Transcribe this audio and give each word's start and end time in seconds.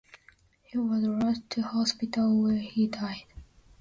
He 0.63 0.79
was 0.79 1.07
rushed 1.07 1.47
to 1.51 1.61
hospital 1.61 2.41
where 2.41 2.57
he 2.57 2.87
died. 2.87 3.25